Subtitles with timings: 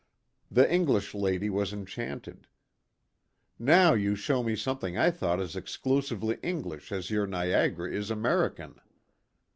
[0.49, 2.47] The English lady was enchanted:"
[3.73, 8.81] Now you show me something I thought as exclusively English as your Niagara is American."